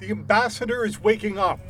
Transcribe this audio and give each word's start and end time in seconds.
The 0.00 0.10
ambassador 0.10 0.84
is 0.84 1.00
waking 1.00 1.38
up. 1.38 1.60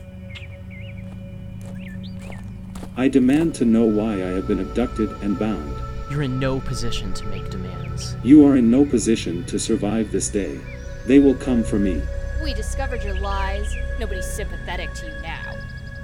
I 2.97 3.08
demand 3.08 3.54
to 3.56 3.65
know 3.65 3.85
why 3.85 4.14
I 4.14 4.35
have 4.37 4.48
been 4.48 4.61
abducted 4.61 5.11
and 5.23 5.39
bound. 5.39 5.75
You're 6.11 6.23
in 6.23 6.39
no 6.39 6.61
position 6.61 7.13
to 7.15 7.27
make 7.27 7.51
demands. 7.51 8.17
You 8.23 8.47
are 8.47 8.57
in 8.57 8.71
no 8.71 8.85
position 8.85 9.45
to 9.47 9.59
survive 9.59 10.11
this 10.11 10.29
day. 10.29 10.59
They 11.07 11.19
will 11.19 11.35
come 11.35 11.63
for 11.63 11.79
me. 11.79 12.01
We 12.43 12.55
discovered 12.55 13.03
your 13.03 13.19
lies. 13.21 13.74
Nobody's 13.99 14.27
sympathetic 14.27 14.95
to 14.95 15.06
you 15.06 15.22
now. 15.22 15.54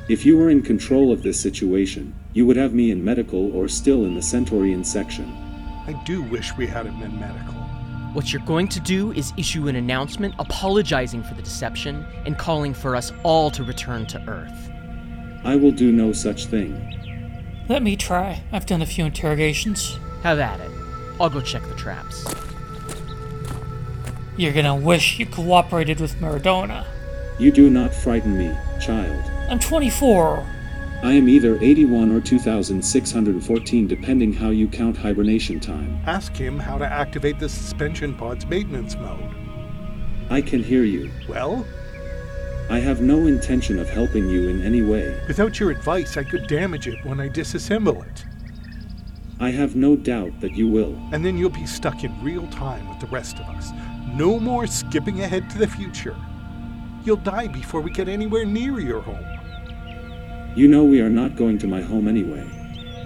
If 0.09 0.27
you 0.27 0.37
were 0.37 0.51
in 0.51 0.63
control 0.63 1.13
of 1.13 1.23
this 1.23 1.41
situation, 1.41 2.15
you 2.33 2.45
would 2.47 2.57
have 2.57 2.75
me 2.75 2.91
in 2.91 3.05
medical 3.05 3.55
or 3.57 3.69
still 3.69 4.05
in 4.05 4.15
the 4.15 4.23
Centaurian 4.23 4.85
section. 4.85 5.31
I 5.87 5.93
do 6.05 6.23
wish 6.23 6.57
we 6.57 6.67
had 6.67 6.87
him 6.87 7.01
in 7.03 7.19
medical. 7.19 7.60
What 8.13 8.33
you're 8.33 8.43
going 8.43 8.67
to 8.69 8.81
do 8.81 9.13
is 9.13 9.33
issue 9.37 9.69
an 9.69 9.77
announcement 9.77 10.35
apologizing 10.41 11.23
for 11.23 11.35
the 11.35 11.43
deception 11.43 12.05
and 12.27 12.37
calling 12.37 12.75
for 12.75 12.97
us 12.97 13.13
all 13.23 13.53
to 13.53 13.63
return 13.63 14.05
to 14.07 14.21
Earth. 14.29 14.71
I 15.45 15.55
will 15.55 15.71
do 15.71 15.93
no 15.93 16.13
such 16.13 16.47
thing. 16.47 17.65
Let 17.69 17.85
me 17.85 17.95
try. 17.95 18.43
I've 18.51 18.67
done 18.67 18.83
a 18.83 18.87
few 18.87 19.05
interrogations. 19.05 19.97
Have 20.25 20.41
at 20.41 20.59
it. 20.59 20.71
I'll 21.21 21.31
go 21.31 21.41
check 21.41 21.63
the 21.63 21.75
traps. 21.77 22.25
You're 24.37 24.53
gonna 24.53 24.75
wish 24.75 25.21
you 25.21 25.27
cooperated 25.27 26.01
with 26.01 26.17
Maradona. 26.17 26.85
You 27.39 27.53
do 27.53 27.71
not 27.71 27.95
frighten 27.95 28.37
me, 28.37 28.53
child. 28.81 29.23
I'm 29.49 29.61
24. 29.61 30.45
I 31.03 31.13
am 31.13 31.31
either 31.31 31.57
81 31.63 32.13
or 32.13 32.21
2614 32.21 33.87
depending 33.87 34.35
how 34.35 34.51
you 34.51 34.69
count 34.69 34.99
hibernation 34.99 35.59
time. 35.59 35.99
Ask 36.07 36.37
him 36.37 36.59
how 36.59 36.77
to 36.77 36.85
activate 36.85 37.39
the 37.39 37.49
suspension 37.49 38.15
pod's 38.15 38.45
maintenance 38.45 38.97
mode. 38.97 39.35
I 40.29 40.43
can 40.43 40.63
hear 40.63 40.85
you. 40.85 41.11
Well, 41.27 41.67
I 42.69 42.81
have 42.81 43.01
no 43.01 43.27
intention 43.27 43.79
of 43.79 43.89
helping 43.89 44.29
you 44.29 44.51
in 44.51 44.63
any 44.63 44.83
way. 44.83 45.19
without 45.27 45.59
your 45.59 45.71
advice, 45.71 46.19
I 46.19 46.23
could 46.23 46.47
damage 46.47 46.87
it 46.87 47.03
when 47.07 47.19
I 47.19 47.31
disassemble 47.31 48.07
it. 48.07 48.25
I 49.41 49.51
have 49.51 49.75
no 49.75 49.97
doubt 49.97 50.39
that 50.41 50.53
you 50.55 50.69
will. 50.69 51.01
And 51.13 51.25
then 51.25 51.39
you'll 51.39 51.49
be 51.49 51.67
stuck 51.67 52.05
in 52.05 52.23
real 52.23 52.47
time 52.49 52.87
with 52.91 53.01
the 53.01 53.07
rest 53.07 53.39
of 53.39 53.49
us. 53.49 53.71
No 54.15 54.39
more 54.39 54.67
skipping 54.67 55.23
ahead 55.23 55.49
to 55.49 55.59
the 55.59 55.67
future. 55.67 56.15
You'll 57.07 57.17
die 57.17 57.47
before 57.47 57.81
we 57.81 57.91
get 57.91 58.07
anywhere 58.07 58.45
near 58.45 58.79
your 58.81 59.01
home. 59.01 59.40
You 60.61 60.69
know 60.69 60.85
we 60.85 61.01
are 61.01 61.09
not 61.09 61.37
going 61.37 61.57
to 61.61 61.67
my 61.67 61.81
home 61.81 62.07
anyway. 62.07 62.47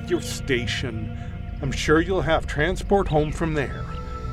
Your 0.08 0.20
station. 0.20 1.16
I'm 1.62 1.70
sure 1.70 2.00
you'll 2.00 2.20
have 2.20 2.48
transport 2.48 3.06
home 3.06 3.30
from 3.30 3.54
there, 3.54 3.84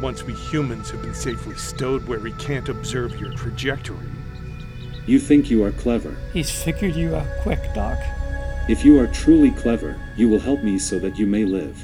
once 0.01 0.23
we 0.23 0.33
humans 0.33 0.89
have 0.89 1.03
been 1.03 1.13
safely 1.13 1.53
stowed 1.53 2.07
where 2.07 2.17
we 2.17 2.31
can't 2.39 2.67
observe 2.67 3.19
your 3.19 3.31
trajectory. 3.33 4.09
You 5.05 5.19
think 5.19 5.51
you 5.51 5.63
are 5.63 5.71
clever. 5.71 6.17
He's 6.33 6.49
figured 6.49 6.95
you 6.95 7.15
out 7.15 7.27
quick, 7.43 7.59
Doc. 7.75 7.99
If 8.67 8.83
you 8.83 8.99
are 8.99 9.05
truly 9.05 9.51
clever, 9.51 10.01
you 10.17 10.27
will 10.27 10.39
help 10.39 10.63
me 10.63 10.79
so 10.79 10.97
that 10.97 11.19
you 11.19 11.27
may 11.27 11.45
live. 11.45 11.77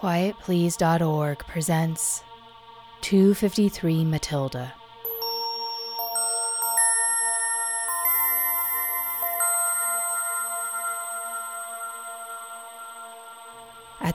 QuietPlease.org 0.00 1.40
presents 1.40 2.22
253 3.02 4.06
Matilda. 4.06 4.72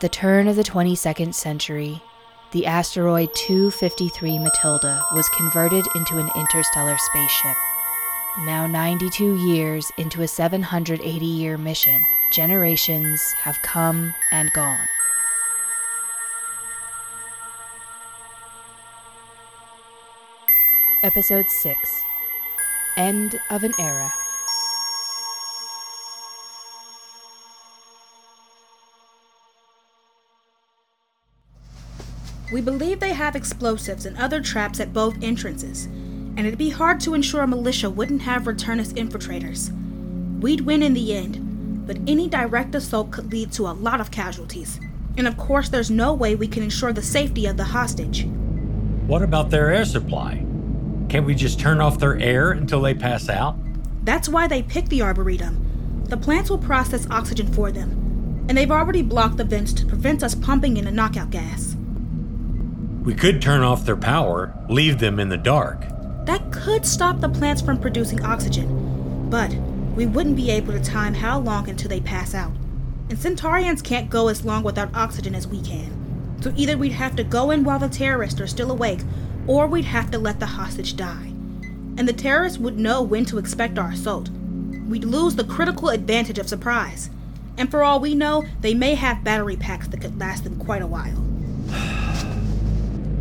At 0.01 0.09
the 0.11 0.17
turn 0.17 0.47
of 0.47 0.55
the 0.55 0.63
22nd 0.63 1.31
century, 1.31 2.01
the 2.53 2.65
asteroid 2.65 3.29
253 3.35 4.39
Matilda 4.39 4.99
was 5.13 5.29
converted 5.29 5.85
into 5.93 6.17
an 6.17 6.27
interstellar 6.35 6.97
spaceship. 6.97 7.55
Now 8.39 8.65
92 8.65 9.35
years 9.47 9.91
into 9.99 10.23
a 10.23 10.27
780 10.27 11.23
year 11.23 11.55
mission, 11.55 12.03
generations 12.31 13.21
have 13.43 13.61
come 13.61 14.11
and 14.31 14.51
gone. 14.53 14.87
Episode 21.03 21.47
6 21.47 22.03
End 22.97 23.39
of 23.51 23.63
an 23.63 23.73
Era. 23.77 24.11
We 32.51 32.59
believe 32.59 32.99
they 32.99 33.13
have 33.13 33.37
explosives 33.37 34.05
and 34.05 34.17
other 34.17 34.41
traps 34.41 34.81
at 34.81 34.91
both 34.91 35.23
entrances, 35.23 35.85
and 35.85 36.39
it'd 36.39 36.57
be 36.57 36.69
hard 36.69 36.99
to 37.01 37.13
ensure 37.13 37.43
a 37.43 37.47
militia 37.47 37.89
wouldn't 37.89 38.23
have 38.23 38.43
returnist 38.43 38.95
infiltrators. 38.95 39.71
We'd 40.41 40.61
win 40.61 40.83
in 40.83 40.93
the 40.93 41.15
end, 41.15 41.87
but 41.87 41.97
any 42.07 42.27
direct 42.27 42.75
assault 42.75 43.11
could 43.11 43.31
lead 43.31 43.53
to 43.53 43.67
a 43.67 43.71
lot 43.71 44.01
of 44.01 44.11
casualties. 44.11 44.81
And 45.17 45.27
of 45.27 45.37
course, 45.37 45.69
there's 45.69 45.89
no 45.89 46.13
way 46.13 46.35
we 46.35 46.47
can 46.47 46.61
ensure 46.61 46.91
the 46.91 47.01
safety 47.01 47.45
of 47.45 47.55
the 47.55 47.63
hostage. 47.63 48.25
What 49.07 49.21
about 49.21 49.49
their 49.49 49.73
air 49.73 49.85
supply? 49.85 50.45
Can't 51.07 51.25
we 51.25 51.35
just 51.35 51.59
turn 51.59 51.79
off 51.79 51.99
their 51.99 52.19
air 52.19 52.51
until 52.51 52.81
they 52.81 52.93
pass 52.93 53.29
out? 53.29 53.55
That's 54.03 54.27
why 54.27 54.47
they 54.47 54.61
picked 54.61 54.89
the 54.89 55.03
Arboretum. 55.03 56.03
The 56.09 56.17
plants 56.17 56.49
will 56.49 56.57
process 56.57 57.07
oxygen 57.09 57.47
for 57.53 57.71
them, 57.71 58.45
and 58.49 58.57
they've 58.57 58.71
already 58.71 59.03
blocked 59.03 59.37
the 59.37 59.45
vents 59.45 59.71
to 59.73 59.85
prevent 59.85 60.21
us 60.21 60.35
pumping 60.35 60.75
in 60.75 60.87
a 60.87 60.91
knockout 60.91 61.29
gas. 61.29 61.70
We 63.03 63.15
could 63.15 63.41
turn 63.41 63.63
off 63.63 63.83
their 63.83 63.97
power, 63.97 64.53
leave 64.69 64.99
them 64.99 65.19
in 65.19 65.27
the 65.27 65.37
dark. 65.37 65.81
That 66.25 66.51
could 66.51 66.85
stop 66.85 67.19
the 67.19 67.29
plants 67.29 67.59
from 67.59 67.79
producing 67.79 68.23
oxygen, 68.23 69.27
but 69.27 69.51
we 69.95 70.05
wouldn't 70.05 70.35
be 70.35 70.51
able 70.51 70.73
to 70.73 70.79
time 70.79 71.15
how 71.15 71.39
long 71.39 71.67
until 71.67 71.89
they 71.89 71.99
pass 71.99 72.35
out. 72.35 72.53
And 73.09 73.17
Centaurians 73.17 73.83
can't 73.83 74.11
go 74.11 74.27
as 74.27 74.45
long 74.45 74.61
without 74.61 74.93
oxygen 74.93 75.33
as 75.33 75.47
we 75.47 75.61
can. 75.61 76.37
So 76.41 76.53
either 76.55 76.77
we'd 76.77 76.91
have 76.91 77.15
to 77.15 77.23
go 77.23 77.49
in 77.49 77.63
while 77.63 77.79
the 77.79 77.89
terrorists 77.89 78.39
are 78.39 78.45
still 78.45 78.69
awake, 78.69 78.99
or 79.47 79.65
we'd 79.65 79.85
have 79.85 80.11
to 80.11 80.19
let 80.19 80.39
the 80.39 80.45
hostage 80.45 80.95
die. 80.95 81.33
And 81.97 82.07
the 82.07 82.13
terrorists 82.13 82.59
would 82.59 82.77
know 82.77 83.01
when 83.01 83.25
to 83.25 83.39
expect 83.39 83.79
our 83.79 83.89
assault. 83.89 84.29
We'd 84.87 85.05
lose 85.05 85.35
the 85.35 85.43
critical 85.43 85.89
advantage 85.89 86.37
of 86.37 86.47
surprise. 86.47 87.09
And 87.57 87.71
for 87.71 87.83
all 87.83 87.99
we 87.99 88.13
know, 88.13 88.45
they 88.61 88.75
may 88.75 88.93
have 88.93 89.23
battery 89.23 89.55
packs 89.55 89.87
that 89.87 90.01
could 90.01 90.19
last 90.19 90.43
them 90.43 90.59
quite 90.59 90.83
a 90.83 90.87
while. 90.87 91.30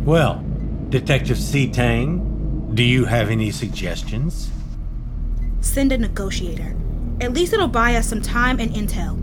Well, 0.05 0.43
Detective 0.89 1.37
Sitang, 1.37 2.73
do 2.73 2.81
you 2.81 3.05
have 3.05 3.29
any 3.29 3.51
suggestions? 3.51 4.49
Send 5.59 5.91
a 5.91 5.97
negotiator. 5.97 6.75
At 7.21 7.33
least 7.33 7.53
it'll 7.53 7.67
buy 7.67 7.95
us 7.95 8.07
some 8.07 8.21
time 8.21 8.59
and 8.59 8.71
intel. 8.71 9.15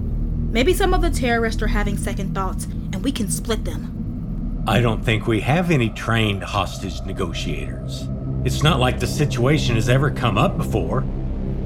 Maybe 0.52 0.72
some 0.72 0.94
of 0.94 1.02
the 1.02 1.10
terrorists 1.10 1.60
are 1.62 1.66
having 1.66 1.96
second 1.96 2.32
thoughts, 2.32 2.66
and 2.66 3.02
we 3.02 3.10
can 3.10 3.28
split 3.28 3.64
them. 3.64 4.62
I 4.68 4.80
don't 4.80 5.04
think 5.04 5.26
we 5.26 5.40
have 5.40 5.72
any 5.72 5.90
trained 5.90 6.44
hostage 6.44 7.02
negotiators. 7.02 8.06
It's 8.44 8.62
not 8.62 8.78
like 8.78 9.00
the 9.00 9.06
situation 9.06 9.74
has 9.74 9.88
ever 9.88 10.12
come 10.12 10.38
up 10.38 10.56
before. 10.56 11.00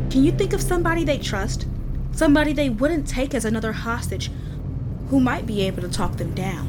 Can 0.09 0.25
you 0.25 0.33
think 0.33 0.55
of 0.55 0.63
somebody 0.63 1.05
they 1.05 1.19
trust? 1.19 1.67
Somebody 2.13 2.55
they 2.55 2.71
wouldn't 2.71 3.07
take 3.07 3.35
as 3.35 3.45
another 3.45 3.73
hostage 3.73 4.31
who 5.11 5.21
might 5.21 5.45
be 5.45 5.61
able 5.63 5.83
to 5.83 5.89
talk 5.91 6.17
them 6.17 6.33
down? 6.35 6.67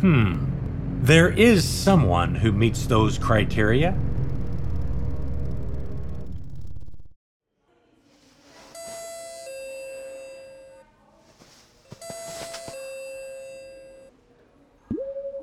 Hmm. 0.00 0.51
There 1.02 1.30
is 1.30 1.68
someone 1.68 2.36
who 2.36 2.52
meets 2.52 2.86
those 2.86 3.18
criteria. 3.18 3.98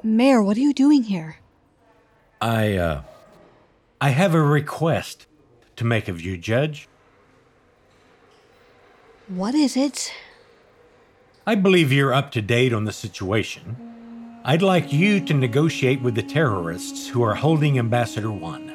Mayor, 0.01 0.41
what 0.41 0.55
are 0.55 0.61
you 0.61 0.73
doing 0.73 1.03
here? 1.03 1.39
I, 2.39 2.77
uh. 2.77 3.01
I 3.99 4.11
have 4.11 4.33
a 4.33 4.41
request 4.41 5.27
to 5.75 5.83
make 5.83 6.07
of 6.07 6.21
you, 6.21 6.37
Judge. 6.37 6.87
What 9.27 9.53
is 9.53 9.75
it? 9.75 10.13
I 11.45 11.55
believe 11.55 11.91
you're 11.91 12.13
up 12.13 12.31
to 12.31 12.41
date 12.41 12.71
on 12.71 12.85
the 12.85 12.93
situation. 12.93 13.88
I'd 14.45 14.61
like 14.61 14.93
you 14.93 15.19
to 15.25 15.33
negotiate 15.33 16.01
with 16.01 16.15
the 16.15 16.23
terrorists 16.23 17.07
who 17.07 17.21
are 17.21 17.35
holding 17.35 17.77
Ambassador 17.77 18.31
One. 18.31 18.73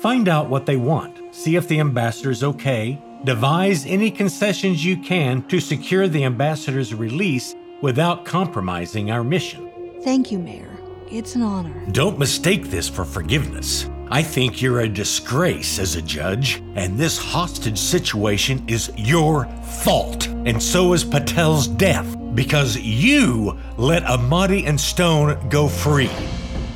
Find 0.00 0.28
out 0.28 0.48
what 0.48 0.66
they 0.66 0.76
want, 0.76 1.32
see 1.32 1.54
if 1.54 1.68
the 1.68 1.78
ambassador's 1.78 2.42
okay, 2.42 3.00
devise 3.22 3.86
any 3.86 4.10
concessions 4.10 4.84
you 4.84 4.96
can 4.96 5.42
to 5.44 5.60
secure 5.60 6.08
the 6.08 6.24
ambassador's 6.24 6.92
release 6.92 7.54
without 7.80 8.24
compromising 8.24 9.12
our 9.12 9.22
mission. 9.22 9.70
Thank 10.02 10.32
you, 10.32 10.40
Mayor. 10.40 10.76
It's 11.08 11.36
an 11.36 11.42
honor. 11.42 11.86
Don't 11.92 12.18
mistake 12.18 12.68
this 12.68 12.88
for 12.88 13.04
forgiveness. 13.04 13.88
I 14.10 14.22
think 14.22 14.60
you're 14.60 14.80
a 14.80 14.88
disgrace 14.88 15.78
as 15.78 15.94
a 15.94 16.02
judge, 16.02 16.60
and 16.74 16.98
this 16.98 17.16
hostage 17.16 17.78
situation 17.78 18.64
is 18.68 18.90
your 18.96 19.46
fault. 19.84 20.26
And 20.26 20.60
so 20.60 20.92
is 20.92 21.04
Patel's 21.04 21.68
death, 21.68 22.16
because 22.34 22.76
you 22.76 23.58
let 23.76 24.04
Amadi 24.04 24.66
and 24.66 24.80
Stone 24.80 25.48
go 25.48 25.68
free. 25.68 26.10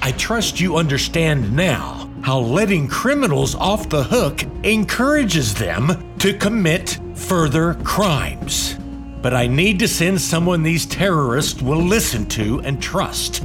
I 0.02 0.12
trust 0.12 0.60
you 0.60 0.76
understand 0.76 1.54
now 1.54 2.10
how 2.22 2.38
letting 2.38 2.88
criminals 2.88 3.54
off 3.54 3.88
the 3.88 4.02
hook 4.04 4.42
encourages 4.64 5.54
them 5.54 6.16
to 6.18 6.36
commit 6.36 6.98
further 7.14 7.74
crimes. 7.84 8.76
But 9.22 9.34
I 9.34 9.46
need 9.46 9.78
to 9.80 9.88
send 9.88 10.20
someone 10.20 10.62
these 10.62 10.86
terrorists 10.86 11.62
will 11.62 11.82
listen 11.82 12.26
to 12.26 12.60
and 12.60 12.80
trust. 12.80 13.44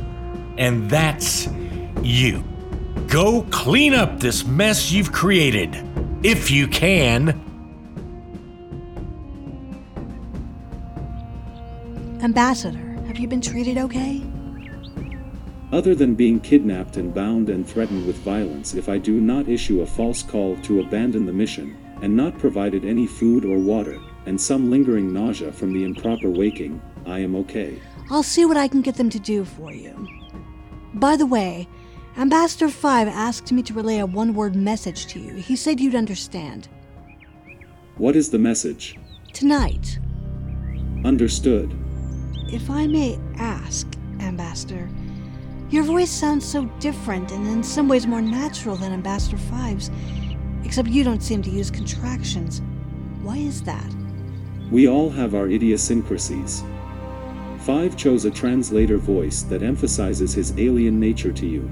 And 0.58 0.90
that's 0.90 1.48
you. 2.04 2.44
Go 3.08 3.44
clean 3.52 3.94
up 3.94 4.20
this 4.20 4.46
mess 4.46 4.92
you've 4.92 5.12
created. 5.12 5.84
If 6.24 6.52
you 6.52 6.68
can. 6.68 7.51
Ambassador, 12.24 12.78
have 13.08 13.18
you 13.18 13.28
been 13.28 13.42
treated 13.42 13.78
okay? 13.78 14.22
Other 15.72 15.96
than 15.96 16.14
being 16.14 16.40
kidnapped 16.40 16.98
and 16.98 17.14
bound 17.14 17.50
and 17.50 17.68
threatened 17.68 18.06
with 18.06 18.18
violence 18.18 18.76
if 18.76 18.90
I 18.90 19.00
do 19.00 19.20
not 19.20 19.50
issue 19.50 19.82
a 19.82 19.86
false 19.86 20.22
call 20.22 20.56
to 20.58 20.82
abandon 20.82 21.26
the 21.26 21.34
mission, 21.34 21.76
and 22.02 22.16
not 22.16 22.38
provided 22.38 22.86
any 22.86 23.08
food 23.08 23.46
or 23.46 23.58
water, 23.58 24.00
and 24.26 24.40
some 24.40 24.70
lingering 24.70 25.12
nausea 25.12 25.52
from 25.52 25.74
the 25.74 25.84
improper 25.84 26.30
waking, 26.30 26.82
I 27.06 27.20
am 27.20 27.36
okay. 27.38 27.80
I'll 28.10 28.24
see 28.24 28.46
what 28.46 28.58
I 28.58 28.68
can 28.68 28.82
get 28.82 28.96
them 28.96 29.10
to 29.10 29.20
do 29.20 29.44
for 29.44 29.72
you. 29.72 30.08
By 30.94 31.16
the 31.16 31.26
way, 31.26 31.68
Ambassador 32.18 32.70
5 32.70 33.08
asked 33.08 33.52
me 33.52 33.64
to 33.64 33.74
relay 33.74 34.00
a 34.00 34.06
one 34.06 34.34
word 34.34 34.56
message 34.56 35.08
to 35.08 35.20
you. 35.20 35.36
He 35.36 35.56
said 35.56 35.80
you'd 35.80 35.96
understand. 35.96 36.68
What 37.98 38.16
is 38.16 38.30
the 38.30 38.40
message? 38.40 38.98
Tonight, 39.34 39.98
Understood. 41.04 41.81
If 42.52 42.70
I 42.70 42.86
may 42.86 43.18
ask, 43.38 43.88
Ambassador, 44.20 44.90
your 45.70 45.84
voice 45.84 46.12
sounds 46.12 46.46
so 46.46 46.66
different 46.80 47.32
and 47.32 47.48
in 47.48 47.64
some 47.64 47.88
ways 47.88 48.06
more 48.06 48.22
natural 48.22 48.76
than 48.76 48.92
Ambassador 48.92 49.38
Five's, 49.38 49.90
except 50.66 50.90
you 50.90 51.04
don't 51.04 51.24
seem 51.24 51.42
to 51.44 51.50
use 51.50 51.72
contractions. 51.72 52.62
Why 53.22 53.38
is 53.38 53.62
that? 53.64 53.90
We 54.70 54.88
all 54.88 55.10
have 55.10 55.34
our 55.34 55.48
idiosyncrasies. 55.48 56.64
Five 57.60 57.96
chose 57.96 58.26
a 58.26 58.32
translator 58.32 58.98
voice 58.98 59.44
that 59.44 59.64
emphasizes 59.64 60.34
his 60.34 60.58
alien 60.58 61.00
nature 61.00 61.32
to 61.32 61.46
you. 61.46 61.70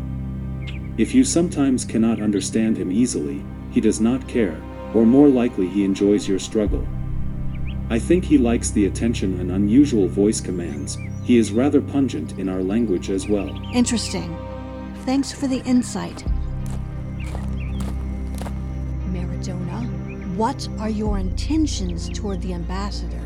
If 0.98 1.14
you 1.14 1.24
sometimes 1.24 1.84
cannot 1.84 2.22
understand 2.22 2.78
him 2.78 2.92
easily, 2.92 3.44
he 3.72 3.82
does 3.82 4.00
not 4.00 4.28
care, 4.28 4.62
or 4.94 5.06
more 5.06 5.28
likely, 5.28 5.68
he 5.68 5.84
enjoys 5.84 6.28
your 6.28 6.40
struggle. 6.40 6.88
I 7.92 7.98
think 7.98 8.24
he 8.24 8.38
likes 8.38 8.70
the 8.70 8.86
attention 8.86 9.40
and 9.40 9.52
unusual 9.52 10.08
voice 10.08 10.40
commands. 10.40 11.00
He 11.24 11.38
is 11.38 11.52
rather 11.52 11.82
pungent 11.82 12.38
in 12.38 12.48
our 12.48 12.62
language 12.62 13.10
as 13.10 13.28
well. 13.28 13.50
Interesting. 13.74 14.38
Thanks 15.06 15.32
for 15.32 15.48
the 15.48 15.64
insight. 15.66 16.24
Maradona, 19.12 20.36
what 20.36 20.68
are 20.80 20.90
your 20.90 21.18
intentions 21.18 22.10
toward 22.10 22.44
the 22.44 22.54
ambassador? 22.54 23.20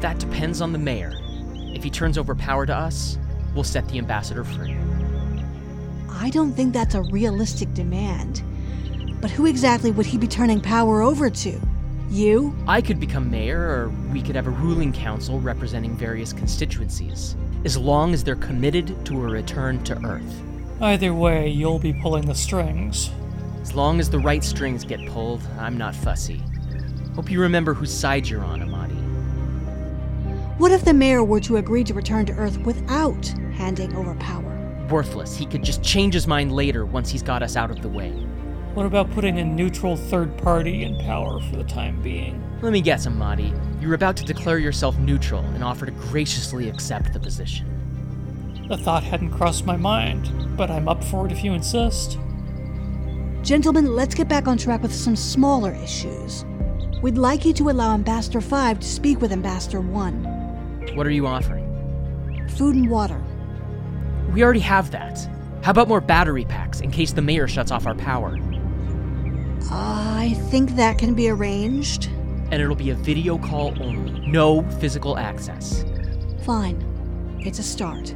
That 0.00 0.20
depends 0.20 0.60
on 0.60 0.72
the 0.72 0.78
mayor. 0.78 1.12
If 1.74 1.82
he 1.82 1.90
turns 1.90 2.16
over 2.16 2.36
power 2.36 2.64
to 2.64 2.74
us, 2.76 3.18
we'll 3.54 3.64
set 3.64 3.88
the 3.88 3.98
ambassador 3.98 4.44
free. 4.44 4.76
I 6.08 6.30
don't 6.30 6.52
think 6.52 6.72
that's 6.72 6.94
a 6.94 7.02
realistic 7.02 7.74
demand. 7.74 8.42
But 9.20 9.32
who 9.32 9.46
exactly 9.46 9.90
would 9.90 10.06
he 10.06 10.16
be 10.16 10.28
turning 10.28 10.60
power 10.60 11.02
over 11.02 11.28
to? 11.28 11.60
You? 12.08 12.56
I 12.68 12.80
could 12.80 13.00
become 13.00 13.30
mayor, 13.30 13.60
or 13.60 13.88
we 14.12 14.22
could 14.22 14.36
have 14.36 14.46
a 14.46 14.50
ruling 14.50 14.92
council 14.92 15.40
representing 15.40 15.96
various 15.96 16.32
constituencies, 16.32 17.36
as 17.64 17.76
long 17.76 18.14
as 18.14 18.22
they're 18.22 18.36
committed 18.36 19.04
to 19.06 19.14
a 19.14 19.26
return 19.26 19.82
to 19.84 20.00
Earth. 20.04 20.42
Either 20.80 21.12
way, 21.12 21.48
you'll 21.48 21.78
be 21.78 21.92
pulling 21.92 22.26
the 22.26 22.34
strings. 22.34 23.10
As 23.60 23.74
long 23.74 23.98
as 23.98 24.08
the 24.08 24.18
right 24.18 24.44
strings 24.44 24.84
get 24.84 25.04
pulled, 25.08 25.42
I'm 25.58 25.76
not 25.76 25.96
fussy. 25.96 26.42
Hope 27.16 27.30
you 27.30 27.40
remember 27.40 27.74
whose 27.74 27.92
side 27.92 28.28
you're 28.28 28.44
on, 28.44 28.62
Amadi. 28.62 28.94
What 30.58 30.70
if 30.70 30.84
the 30.84 30.94
mayor 30.94 31.24
were 31.24 31.40
to 31.40 31.56
agree 31.56 31.82
to 31.84 31.94
return 31.94 32.26
to 32.26 32.32
Earth 32.34 32.58
without 32.58 33.26
handing 33.54 33.94
over 33.96 34.14
power? 34.14 34.86
Worthless. 34.88 35.34
He 35.36 35.46
could 35.46 35.64
just 35.64 35.82
change 35.82 36.14
his 36.14 36.26
mind 36.26 36.52
later 36.52 36.86
once 36.86 37.10
he's 37.10 37.22
got 37.22 37.42
us 37.42 37.56
out 37.56 37.70
of 37.70 37.82
the 37.82 37.88
way. 37.88 38.12
What 38.76 38.84
about 38.84 39.10
putting 39.12 39.38
a 39.38 39.44
neutral 39.44 39.96
third 39.96 40.36
party 40.36 40.84
in 40.84 40.98
power 40.98 41.40
for 41.40 41.56
the 41.56 41.64
time 41.64 42.02
being? 42.02 42.46
Let 42.60 42.74
me 42.74 42.82
guess, 42.82 43.06
Amadi. 43.06 43.54
You're 43.80 43.94
about 43.94 44.18
to 44.18 44.22
declare 44.22 44.58
yourself 44.58 44.98
neutral 44.98 45.40
and 45.40 45.64
offer 45.64 45.86
to 45.86 45.92
graciously 45.92 46.68
accept 46.68 47.14
the 47.14 47.18
position. 47.18 48.66
The 48.68 48.76
thought 48.76 49.02
hadn't 49.02 49.30
crossed 49.30 49.64
my 49.64 49.78
mind, 49.78 50.58
but 50.58 50.70
I'm 50.70 50.88
up 50.88 51.02
for 51.02 51.24
it 51.24 51.32
if 51.32 51.42
you 51.42 51.54
insist. 51.54 52.18
Gentlemen, 53.40 53.96
let's 53.96 54.14
get 54.14 54.28
back 54.28 54.46
on 54.46 54.58
track 54.58 54.82
with 54.82 54.94
some 54.94 55.16
smaller 55.16 55.72
issues. 55.72 56.44
We'd 57.00 57.16
like 57.16 57.46
you 57.46 57.54
to 57.54 57.70
allow 57.70 57.94
Ambassador 57.94 58.42
5 58.42 58.80
to 58.80 58.86
speak 58.86 59.22
with 59.22 59.32
Ambassador 59.32 59.80
1. 59.80 60.92
What 60.94 61.06
are 61.06 61.10
you 61.10 61.26
offering? 61.26 62.46
Food 62.50 62.76
and 62.76 62.90
water. 62.90 63.24
We 64.34 64.44
already 64.44 64.60
have 64.60 64.90
that. 64.90 65.26
How 65.62 65.70
about 65.70 65.88
more 65.88 66.02
battery 66.02 66.44
packs 66.44 66.80
in 66.80 66.90
case 66.90 67.12
the 67.12 67.22
mayor 67.22 67.48
shuts 67.48 67.70
off 67.70 67.86
our 67.86 67.94
power? 67.94 68.38
I 69.70 70.34
think 70.50 70.76
that 70.76 70.98
can 70.98 71.14
be 71.14 71.28
arranged. 71.28 72.06
And 72.50 72.62
it'll 72.62 72.76
be 72.76 72.90
a 72.90 72.94
video 72.94 73.36
call 73.36 73.74
only, 73.82 74.20
no 74.28 74.62
physical 74.78 75.18
access. 75.18 75.84
Fine. 76.44 76.82
It's 77.40 77.58
a 77.58 77.62
start. 77.62 78.14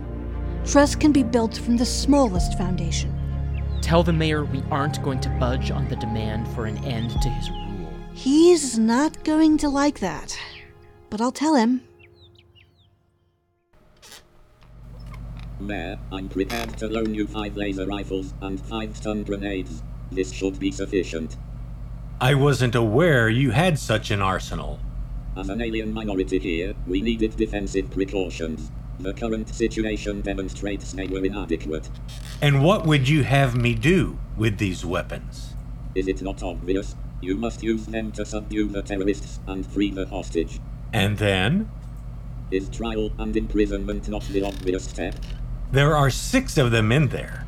Trust 0.65 1.01
can 1.01 1.11
be 1.11 1.23
built 1.23 1.57
from 1.57 1.77
the 1.77 1.85
smallest 1.85 2.57
foundation. 2.57 3.17
Tell 3.83 4.03
the 4.03 4.13
mayor 4.13 4.45
we 4.45 4.63
aren't 4.71 5.03
going 5.03 5.21
to 5.21 5.29
budge 5.41 5.71
on 5.71 5.89
the 5.89 5.97
demand 5.97 6.47
for 6.49 6.67
an 6.67 6.77
end 6.85 7.11
to 7.23 7.29
his 7.29 7.51
rule. 7.51 7.93
He's 8.13 8.79
not 8.79 9.25
going 9.25 9.59
to 9.59 9.69
like 9.69 9.99
that. 10.01 10.39
But 11.09 11.21
I'll 11.21 11.33
tell 11.33 11.57
him. 11.57 11.83
Mayor, 15.59 15.99
I'm 16.13 16.29
prepared 16.29 16.77
to 16.79 16.89
loan 16.89 17.15
you 17.15 17.27
five 17.27 17.57
laser 17.57 17.87
rifles 17.87 18.33
and 18.41 18.61
five 18.61 18.97
stun 18.97 19.25
grenades. 19.25 19.83
This 20.13 20.33
should 20.33 20.59
be 20.59 20.73
sufficient. 20.73 21.37
I 22.21 22.35
wasn't 22.35 22.75
aware 22.75 23.29
you 23.29 23.51
had 23.53 23.79
such 23.79 24.11
an 24.11 24.21
arsenal. 24.21 24.79
As 25.37 25.49
an 25.49 25.63
alien 25.63 25.93
minority 25.93 26.39
here, 26.39 26.75
we 26.87 27.01
needed 27.01 27.37
defensive 27.37 27.91
precautions. 27.91 28.71
The 28.99 29.15
current 29.15 29.49
situation 29.49 30.21
demonstrates 30.21 30.93
they 30.93 31.07
were 31.07 31.25
inadequate. 31.25 31.89
And 32.43 32.63
what 32.63 32.87
would 32.87 33.09
you 33.09 33.23
have 33.23 33.57
me 33.57 33.75
do 33.75 34.19
with 34.37 34.59
these 34.59 34.85
weapons? 34.85 35.55
Is 35.95 36.09
it 36.09 36.21
not 36.21 36.43
obvious? 36.43 36.97
You 37.23 37.37
must 37.37 37.63
use 37.63 37.87
them 37.87 38.13
to 38.13 38.27
subdue 38.27 38.69
the 38.69 38.83
terrorists 38.83 39.41
and 39.47 39.65
free 39.65 39.91
the 39.91 40.07
hostage. 40.07 40.59
And 40.93 41.17
then? 41.17 41.71
Is 42.51 42.69
trial 42.69 43.13
and 43.19 43.37
imprisonment 43.37 44.09
not 44.09 44.25
the 44.25 44.43
obvious 44.43 44.85
step? 44.85 45.15
There 45.71 45.97
are 45.97 46.11
six 46.11 46.59
of 46.59 46.73
them 46.73 46.91
in 46.91 47.09
there, 47.09 47.40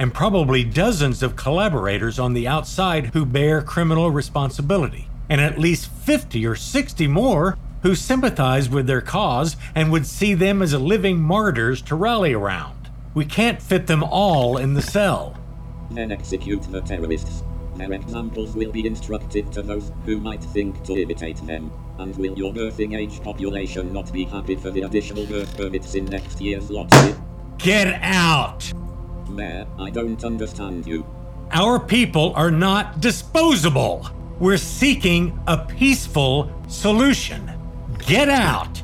and 0.00 0.14
probably 0.14 0.64
dozens 0.64 1.22
of 1.22 1.36
collaborators 1.36 2.18
on 2.18 2.32
the 2.32 2.48
outside 2.48 3.08
who 3.08 3.26
bear 3.26 3.60
criminal 3.60 4.10
responsibility, 4.10 5.06
and 5.28 5.42
at 5.42 5.58
least 5.58 5.90
50 5.90 6.46
or 6.46 6.54
60 6.54 7.06
more 7.06 7.58
who 7.82 7.94
sympathize 7.94 8.70
with 8.70 8.86
their 8.86 9.02
cause 9.02 9.58
and 9.74 9.92
would 9.92 10.06
see 10.06 10.32
them 10.32 10.62
as 10.62 10.72
living 10.72 11.20
martyrs 11.20 11.82
to 11.82 11.94
rally 11.94 12.32
around. 12.32 12.90
We 13.12 13.26
can't 13.26 13.60
fit 13.60 13.88
them 13.88 14.02
all 14.02 14.56
in 14.56 14.72
the 14.72 14.80
cell. 14.80 15.36
Then 15.90 16.12
execute 16.12 16.62
the 16.62 16.80
terrorists. 16.80 17.42
Their 17.76 17.92
examples 17.92 18.56
will 18.56 18.72
be 18.72 18.86
instructive 18.86 19.50
to 19.50 19.60
those 19.60 19.92
who 20.06 20.18
might 20.18 20.42
think 20.42 20.82
to 20.84 20.94
imitate 20.94 21.46
them. 21.46 21.70
And 21.98 22.16
will 22.16 22.38
your 22.38 22.54
birthing 22.54 22.96
age 22.96 23.22
population 23.22 23.92
not 23.92 24.10
be 24.10 24.24
happy 24.24 24.56
for 24.56 24.70
the 24.70 24.80
additional 24.80 25.26
birth 25.26 25.54
permits 25.58 25.94
in 25.94 26.06
next 26.06 26.40
year's 26.40 26.70
lottery? 26.70 27.14
Get 27.58 28.00
out! 28.02 28.72
Mayor, 29.30 29.66
I 29.78 29.90
don't 29.90 30.22
understand 30.24 30.86
you. 30.86 31.06
Our 31.52 31.80
people 31.80 32.32
are 32.34 32.50
not 32.50 33.00
disposable. 33.00 34.08
We're 34.38 34.56
seeking 34.56 35.38
a 35.46 35.58
peaceful 35.58 36.50
solution. 36.68 37.50
Get 37.98 38.28
out! 38.28 38.82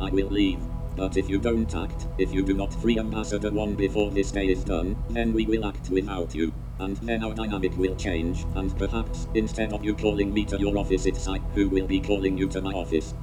I 0.00 0.10
will 0.10 0.28
leave. 0.28 0.60
But 0.96 1.16
if 1.16 1.30
you 1.30 1.38
don't 1.38 1.74
act, 1.74 2.06
if 2.18 2.32
you 2.34 2.42
do 2.42 2.52
not 2.52 2.72
free 2.74 2.98
Ambassador 2.98 3.50
1 3.50 3.74
before 3.76 4.10
this 4.10 4.30
day 4.30 4.48
is 4.48 4.62
done, 4.62 4.96
then 5.10 5.32
we 5.32 5.46
will 5.46 5.64
act 5.64 5.88
without 5.88 6.34
you. 6.34 6.52
And 6.80 6.96
then 6.98 7.24
our 7.24 7.34
dynamic 7.34 7.76
will 7.78 7.94
change, 7.96 8.44
and 8.56 8.76
perhaps, 8.76 9.26
instead 9.34 9.72
of 9.72 9.84
you 9.84 9.94
calling 9.94 10.34
me 10.34 10.44
to 10.46 10.58
your 10.58 10.76
office, 10.76 11.06
it's 11.06 11.26
I 11.28 11.38
who 11.54 11.68
will 11.68 11.86
be 11.86 12.00
calling 12.00 12.36
you 12.36 12.48
to 12.48 12.60
my 12.60 12.72
office. 12.72 13.14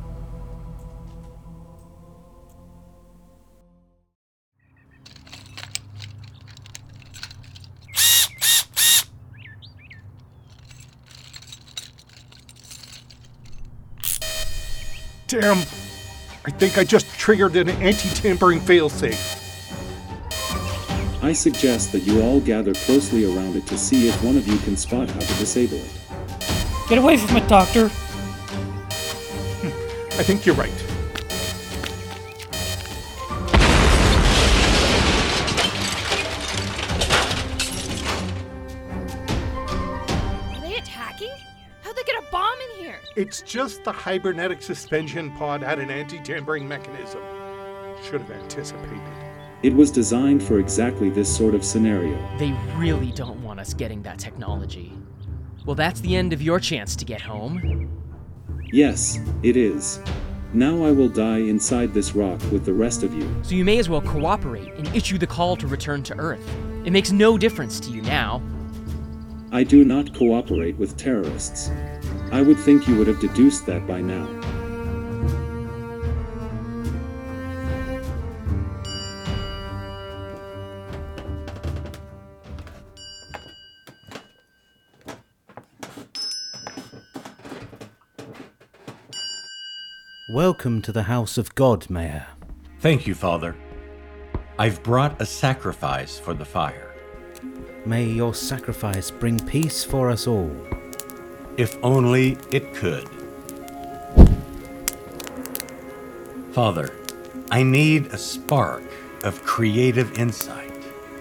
Damn! 15.30 15.60
I 16.44 16.50
think 16.50 16.80
I 16.80 16.84
just 16.84 17.08
triggered 17.20 17.56
an 17.56 17.70
anti 17.70 18.10
tampering 18.10 18.60
failsafe. 18.60 19.38
I 21.22 21.30
I 21.30 21.34
suggest 21.34 21.92
that 21.92 22.00
you 22.00 22.24
all 22.24 22.40
gather 22.40 22.74
closely 22.74 23.26
around 23.26 23.56
it 23.56 23.68
to 23.68 23.78
see 23.78 24.10
if 24.10 24.24
one 24.24 24.36
of 24.38 24.48
you 24.48 24.58
can 24.60 24.76
spot 24.76 25.08
how 25.08 25.20
to 25.20 25.28
disable 25.38 25.78
it. 25.78 26.00
Get 26.90 26.98
away 26.98 27.18
from 27.18 27.38
it, 27.38 27.48
Doctor. 27.48 27.86
I 30.18 30.24
think 30.24 30.48
you're 30.48 30.56
right. 30.56 30.89
Just 43.50 43.84
the 43.84 43.92
hybernetic 43.92 44.62
suspension 44.62 45.32
pod 45.32 45.64
had 45.64 45.80
an 45.80 45.90
anti 45.90 46.20
tampering 46.20 46.68
mechanism. 46.68 47.22
Should 48.04 48.22
have 48.22 48.32
anticipated. 48.32 49.02
It 49.64 49.74
was 49.74 49.90
designed 49.90 50.44
for 50.44 50.60
exactly 50.60 51.10
this 51.10 51.36
sort 51.36 51.56
of 51.56 51.66
scenario. 51.66 52.16
They 52.38 52.52
really 52.78 53.12
don't 53.12 53.42
want 53.44 53.60
us 53.60 53.74
getting 53.74 54.04
that 54.04 54.20
technology. 54.20 54.94
Well, 55.66 55.76
that's 55.76 56.00
the 56.00 56.16
end 56.16 56.32
of 56.32 56.44
your 56.44 56.60
chance 56.60 56.96
to 56.96 57.04
get 57.04 57.22
home. 57.22 57.90
Yes, 58.72 59.20
it 59.42 59.58
is. 59.58 60.00
Now 60.54 60.86
I 60.86 60.92
will 60.92 61.10
die 61.10 61.40
inside 61.40 61.92
this 61.92 62.16
rock 62.16 62.40
with 62.52 62.66
the 62.66 62.74
rest 62.74 63.02
of 63.02 63.14
you. 63.16 63.28
So 63.42 63.56
you 63.56 63.66
may 63.66 63.80
as 63.80 63.90
well 63.90 64.02
cooperate 64.02 64.74
and 64.76 64.96
issue 64.96 65.18
the 65.18 65.28
call 65.28 65.56
to 65.58 65.68
return 65.68 66.04
to 66.04 66.18
Earth. 66.20 66.48
It 66.86 66.92
makes 66.92 67.12
no 67.12 67.38
difference 67.38 67.80
to 67.82 67.90
you 67.90 68.04
now. 68.04 68.44
I 69.52 69.64
do 69.64 69.84
not 69.84 70.14
cooperate 70.14 70.78
with 70.78 70.96
terrorists. 70.98 71.72
I 72.32 72.44
would 72.44 72.60
think 72.60 72.88
you 72.88 72.96
would 72.98 73.08
have 73.08 73.20
deduced 73.20 73.66
that 73.66 73.88
by 73.88 74.02
now. 74.02 74.28
Welcome 90.32 90.84
to 90.84 90.92
the 90.92 91.04
house 91.04 91.40
of 91.40 91.56
God, 91.56 91.90
Mayor. 91.90 92.28
Thank 92.80 93.08
you, 93.08 93.16
Father. 93.16 93.56
I've 94.60 94.84
brought 94.84 95.20
a 95.20 95.26
sacrifice 95.26 96.20
for 96.20 96.36
the 96.36 96.46
fire. 96.46 96.94
May 97.86 98.06
your 98.06 98.36
sacrifice 98.36 99.10
bring 99.10 99.40
peace 99.40 99.84
for 99.84 100.12
us 100.12 100.28
all. 100.28 100.56
If 101.60 101.78
only 101.84 102.38
it 102.52 102.74
could. 102.74 103.06
Father, 106.54 106.96
I 107.52 107.64
need 107.64 108.06
a 108.14 108.18
spark 108.18 108.82
of 109.26 109.44
creative 109.44 110.18
insight. 110.18 110.72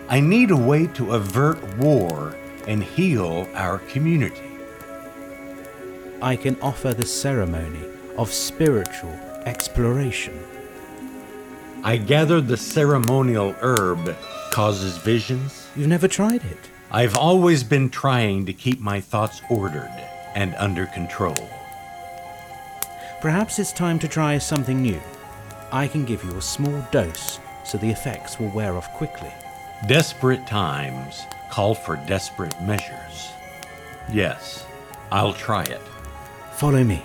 I 0.08 0.20
need 0.20 0.52
a 0.52 0.56
way 0.56 0.86
to 0.94 1.14
avert 1.14 1.60
war 1.78 2.36
and 2.68 2.84
heal 2.84 3.48
our 3.54 3.80
community. 3.90 4.52
I 6.22 6.36
can 6.36 6.56
offer 6.62 6.94
the 6.94 7.04
ceremony 7.04 7.82
of 8.16 8.32
spiritual 8.32 9.18
exploration. 9.44 10.38
I 11.82 11.96
gather 11.96 12.40
the 12.40 12.56
ceremonial 12.56 13.56
herb 13.60 14.16
causes 14.52 14.98
visions. 14.98 15.66
You've 15.74 15.88
never 15.88 16.06
tried 16.06 16.44
it. 16.44 16.70
I've 16.92 17.16
always 17.16 17.64
been 17.64 17.90
trying 17.90 18.46
to 18.46 18.52
keep 18.52 18.78
my 18.78 19.00
thoughts 19.00 19.42
ordered 19.50 20.07
and 20.34 20.54
under 20.56 20.86
control. 20.86 21.48
Perhaps 23.20 23.58
it's 23.58 23.72
time 23.72 23.98
to 23.98 24.08
try 24.08 24.38
something 24.38 24.80
new. 24.80 25.00
I 25.72 25.88
can 25.88 26.04
give 26.04 26.24
you 26.24 26.36
a 26.36 26.42
small 26.42 26.80
dose 26.90 27.40
so 27.64 27.76
the 27.78 27.90
effects 27.90 28.38
will 28.38 28.48
wear 28.50 28.76
off 28.76 28.92
quickly. 28.94 29.32
Desperate 29.86 30.46
times 30.46 31.26
call 31.50 31.74
for 31.74 31.96
desperate 32.06 32.60
measures. 32.62 33.32
Yes, 34.10 34.64
I'll 35.10 35.32
try 35.32 35.64
it. 35.64 35.80
Follow 36.52 36.84
me. 36.84 37.02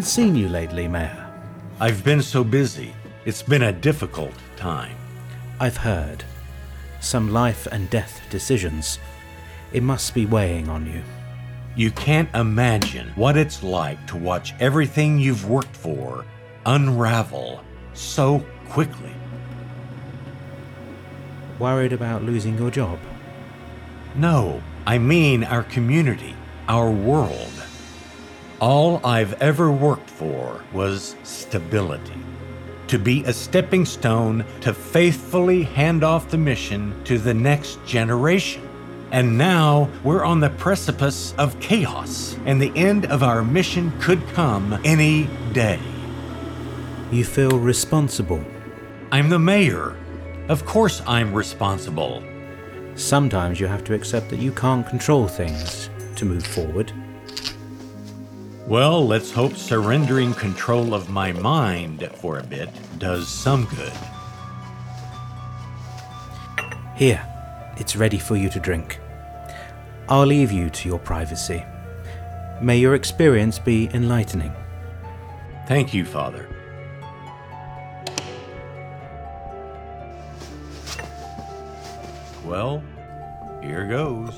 Haven't 0.00 0.12
seen 0.12 0.34
you 0.34 0.48
lately, 0.48 0.88
Mayor. 0.88 1.30
I've 1.78 2.02
been 2.02 2.22
so 2.22 2.42
busy. 2.42 2.94
It's 3.26 3.42
been 3.42 3.64
a 3.64 3.70
difficult 3.70 4.32
time. 4.56 4.96
I've 5.60 5.76
heard. 5.76 6.24
Some 7.00 7.34
life 7.34 7.66
and 7.70 7.90
death 7.90 8.22
decisions. 8.30 8.98
It 9.74 9.82
must 9.82 10.14
be 10.14 10.24
weighing 10.24 10.70
on 10.70 10.86
you. 10.86 11.02
You 11.76 11.90
can't 11.90 12.34
imagine 12.34 13.12
what 13.14 13.36
it's 13.36 13.62
like 13.62 14.06
to 14.06 14.16
watch 14.16 14.54
everything 14.58 15.18
you've 15.18 15.50
worked 15.50 15.76
for 15.76 16.24
unravel 16.64 17.62
so 17.92 18.42
quickly. 18.70 19.12
Worried 21.58 21.92
about 21.92 22.24
losing 22.24 22.56
your 22.56 22.70
job? 22.70 22.98
No, 24.14 24.62
I 24.86 24.96
mean 24.96 25.44
our 25.44 25.64
community, 25.64 26.34
our 26.68 26.90
world. 26.90 27.52
All 28.60 29.00
I've 29.06 29.40
ever 29.40 29.72
worked 29.72 30.10
for 30.10 30.62
was 30.74 31.16
stability. 31.22 32.12
To 32.88 32.98
be 32.98 33.24
a 33.24 33.32
stepping 33.32 33.86
stone 33.86 34.44
to 34.60 34.74
faithfully 34.74 35.62
hand 35.62 36.04
off 36.04 36.28
the 36.28 36.36
mission 36.36 36.94
to 37.04 37.16
the 37.16 37.32
next 37.32 37.82
generation. 37.86 38.68
And 39.12 39.38
now 39.38 39.88
we're 40.04 40.24
on 40.26 40.40
the 40.40 40.50
precipice 40.50 41.32
of 41.38 41.58
chaos, 41.58 42.36
and 42.44 42.60
the 42.60 42.72
end 42.76 43.06
of 43.06 43.22
our 43.22 43.42
mission 43.42 43.98
could 43.98 44.22
come 44.34 44.78
any 44.84 45.26
day. 45.54 45.80
You 47.10 47.24
feel 47.24 47.58
responsible. 47.58 48.44
I'm 49.10 49.30
the 49.30 49.38
mayor. 49.38 49.96
Of 50.48 50.66
course, 50.66 51.00
I'm 51.06 51.32
responsible. 51.32 52.22
Sometimes 52.94 53.58
you 53.58 53.68
have 53.68 53.84
to 53.84 53.94
accept 53.94 54.28
that 54.28 54.38
you 54.38 54.52
can't 54.52 54.86
control 54.86 55.28
things 55.28 55.88
to 56.16 56.26
move 56.26 56.46
forward. 56.46 56.92
Well, 58.70 59.04
let's 59.04 59.32
hope 59.32 59.56
surrendering 59.56 60.32
control 60.32 60.94
of 60.94 61.10
my 61.10 61.32
mind 61.32 62.08
for 62.14 62.38
a 62.38 62.42
bit 62.44 62.68
does 63.00 63.26
some 63.26 63.64
good. 63.64 63.92
Here, 66.94 67.20
it's 67.78 67.96
ready 67.96 68.18
for 68.18 68.36
you 68.36 68.48
to 68.48 68.60
drink. 68.60 69.00
I'll 70.08 70.24
leave 70.24 70.52
you 70.52 70.70
to 70.70 70.88
your 70.88 71.00
privacy. 71.00 71.64
May 72.62 72.78
your 72.78 72.94
experience 72.94 73.58
be 73.58 73.90
enlightening. 73.92 74.54
Thank 75.66 75.92
you, 75.92 76.04
Father. 76.04 76.48
Well, 82.44 82.84
here 83.64 83.88
goes. 83.88 84.32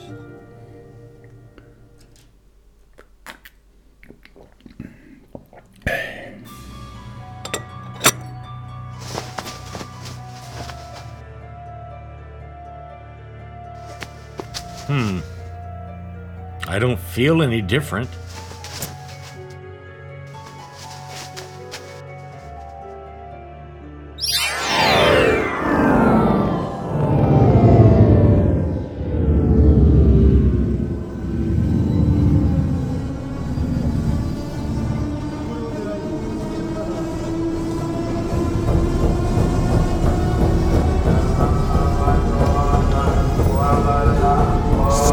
Feel 17.12 17.42
any 17.42 17.60
different. 17.60 18.08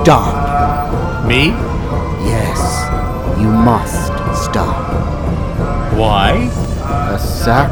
Stop. 0.01 1.27
Me? 1.27 1.68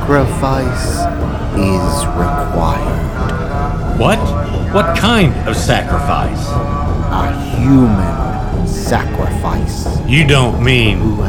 Sacrifice 0.08 1.04
is 1.58 2.06
required. 2.16 4.00
What? 4.00 4.18
What 4.74 4.98
kind 4.98 5.34
of 5.50 5.56
sacrifice? 5.58 6.48
A 7.12 7.58
human 7.58 8.66
sacrifice. 8.66 10.00
You 10.08 10.26
don't 10.26 10.64
mean. 10.64 11.00
Who 11.00 11.22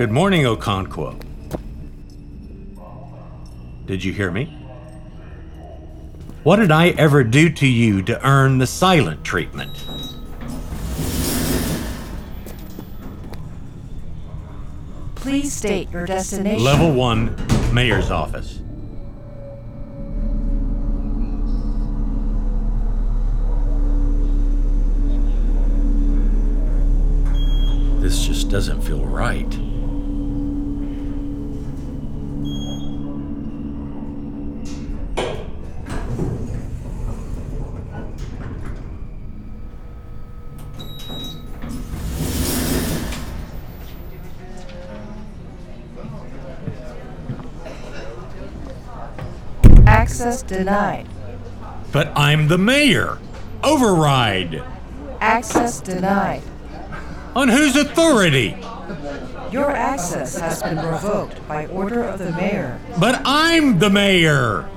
Good 0.00 0.12
morning, 0.12 0.44
Okonkwo. 0.44 1.14
Did 3.84 4.02
you 4.02 4.14
hear 4.14 4.30
me? 4.30 4.46
What 6.42 6.56
did 6.56 6.70
I 6.70 6.88
ever 6.92 7.22
do 7.22 7.50
to 7.50 7.66
you 7.66 8.00
to 8.04 8.26
earn 8.26 8.56
the 8.56 8.66
silent 8.66 9.22
treatment? 9.24 9.76
Please 15.16 15.52
state 15.52 15.90
your 15.90 16.06
destination. 16.06 16.64
Level 16.64 16.94
1, 16.94 17.74
Mayor's 17.74 18.10
Office. 18.10 18.62
This 28.00 28.24
just 28.24 28.48
doesn't 28.48 28.80
feel 28.80 29.04
right. 29.04 29.54
Access 49.86 50.39
denied. 50.50 51.06
But 51.92 52.12
I'm 52.16 52.48
the 52.48 52.58
mayor! 52.58 53.18
Override! 53.62 54.62
Access 55.20 55.80
denied. 55.80 56.42
On 57.36 57.48
whose 57.48 57.76
authority? 57.76 58.56
Your 59.52 59.70
access 59.70 60.36
has 60.38 60.60
been 60.60 60.78
revoked 60.78 61.46
by 61.46 61.66
order 61.66 62.02
of 62.02 62.18
the 62.18 62.32
mayor. 62.32 62.80
But 62.98 63.22
I'm 63.24 63.78
the 63.78 63.90
mayor! 63.90 64.68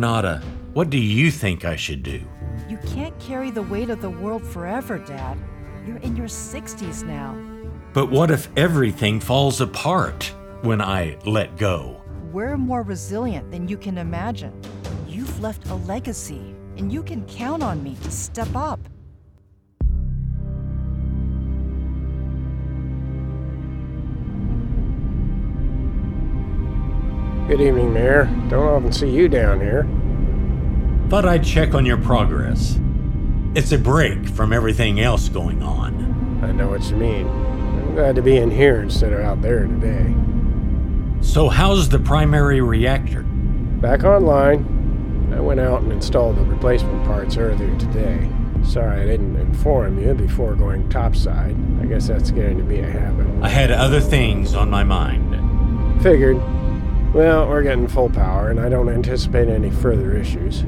Renata, 0.00 0.40
what 0.72 0.88
do 0.88 0.96
you 0.96 1.30
think 1.30 1.66
I 1.66 1.76
should 1.76 2.02
do? 2.02 2.22
You 2.70 2.78
can't 2.86 3.18
carry 3.20 3.50
the 3.50 3.60
weight 3.60 3.90
of 3.90 4.00
the 4.00 4.08
world 4.08 4.42
forever, 4.42 4.96
Dad. 4.96 5.36
You're 5.86 5.98
in 5.98 6.16
your 6.16 6.26
60s 6.26 7.04
now. 7.04 7.36
But 7.92 8.10
what 8.10 8.30
if 8.30 8.48
everything 8.56 9.20
falls 9.20 9.60
apart 9.60 10.34
when 10.62 10.80
I 10.80 11.18
let 11.26 11.58
go? 11.58 12.00
We're 12.32 12.56
more 12.56 12.80
resilient 12.80 13.50
than 13.50 13.68
you 13.68 13.76
can 13.76 13.98
imagine. 13.98 14.58
You've 15.06 15.38
left 15.38 15.68
a 15.68 15.74
legacy, 15.74 16.54
and 16.78 16.90
you 16.90 17.02
can 17.02 17.26
count 17.26 17.62
on 17.62 17.82
me 17.82 17.94
to 18.02 18.10
step 18.10 18.56
up. 18.56 18.80
Good 27.50 27.62
evening, 27.62 27.92
Mayor. 27.92 28.26
Don't 28.48 28.68
often 28.68 28.92
see 28.92 29.10
you 29.10 29.28
down 29.28 29.60
here. 29.60 29.84
Thought 31.10 31.24
I'd 31.24 31.42
check 31.42 31.74
on 31.74 31.84
your 31.84 31.96
progress. 31.96 32.78
It's 33.56 33.72
a 33.72 33.76
break 33.76 34.28
from 34.28 34.52
everything 34.52 35.00
else 35.00 35.28
going 35.28 35.60
on. 35.60 36.44
I 36.44 36.52
know 36.52 36.68
what 36.68 36.88
you 36.88 36.94
mean. 36.94 37.26
I'm 37.26 37.96
glad 37.96 38.14
to 38.14 38.22
be 38.22 38.36
in 38.36 38.52
here 38.52 38.80
instead 38.80 39.12
of 39.12 39.18
out 39.22 39.42
there 39.42 39.66
today. 39.66 40.14
So, 41.22 41.48
how's 41.48 41.88
the 41.88 41.98
primary 41.98 42.60
reactor? 42.60 43.24
Back 43.24 44.04
online. 44.04 45.32
I 45.34 45.40
went 45.40 45.58
out 45.58 45.82
and 45.82 45.90
installed 45.90 46.36
the 46.36 46.44
replacement 46.44 47.04
parts 47.04 47.36
earlier 47.36 47.76
today. 47.80 48.30
Sorry 48.62 49.00
I 49.00 49.06
didn't 49.06 49.34
inform 49.34 49.98
you 49.98 50.14
before 50.14 50.54
going 50.54 50.88
topside. 50.88 51.56
I 51.82 51.86
guess 51.86 52.06
that's 52.06 52.30
getting 52.30 52.58
to 52.58 52.64
be 52.64 52.78
a 52.78 52.88
habit. 52.88 53.26
I 53.42 53.48
had 53.48 53.72
other 53.72 54.00
things 54.00 54.54
on 54.54 54.70
my 54.70 54.84
mind. 54.84 56.00
Figured. 56.00 56.40
Well, 57.12 57.48
we're 57.48 57.64
getting 57.64 57.88
full 57.88 58.08
power, 58.08 58.50
and 58.50 58.60
I 58.60 58.68
don't 58.68 58.88
anticipate 58.88 59.48
any 59.48 59.68
further 59.68 60.16
issues. 60.16 60.62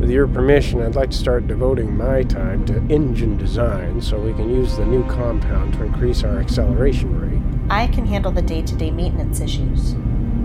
With 0.00 0.08
your 0.08 0.26
permission, 0.26 0.80
I'd 0.80 0.94
like 0.94 1.10
to 1.10 1.16
start 1.16 1.46
devoting 1.46 1.94
my 1.94 2.22
time 2.22 2.64
to 2.64 2.76
engine 2.88 3.36
design 3.36 4.00
so 4.00 4.18
we 4.18 4.32
can 4.32 4.48
use 4.48 4.74
the 4.78 4.86
new 4.86 5.06
compound 5.06 5.74
to 5.74 5.84
increase 5.84 6.24
our 6.24 6.38
acceleration 6.38 7.20
rate. 7.20 7.42
I 7.68 7.88
can 7.88 8.06
handle 8.06 8.32
the 8.32 8.40
day 8.40 8.62
to 8.62 8.74
day 8.74 8.90
maintenance 8.90 9.40
issues. 9.40 9.92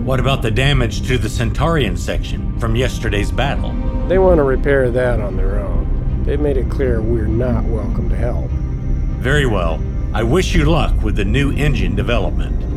What 0.04 0.20
about 0.20 0.42
the 0.42 0.50
damage 0.50 1.08
to 1.08 1.16
the 1.16 1.30
Centaurian 1.30 1.96
section 1.96 2.58
from 2.60 2.76
yesterday's 2.76 3.32
battle? 3.32 3.72
They 4.06 4.18
want 4.18 4.40
to 4.40 4.44
repair 4.44 4.90
that 4.90 5.18
on 5.18 5.38
their 5.38 5.60
own. 5.60 6.24
They've 6.24 6.38
made 6.38 6.58
it 6.58 6.68
clear 6.68 7.00
we're 7.00 7.26
not 7.26 7.64
welcome 7.64 8.10
to 8.10 8.16
help. 8.16 8.50
Very 9.20 9.46
well. 9.46 9.82
I 10.12 10.24
wish 10.24 10.54
you 10.54 10.66
luck 10.66 11.02
with 11.02 11.16
the 11.16 11.24
new 11.24 11.52
engine 11.52 11.94
development. 11.94 12.67